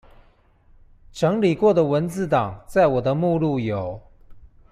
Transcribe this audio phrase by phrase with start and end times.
[1.11, 4.01] 整理過的文字檔在我的目錄有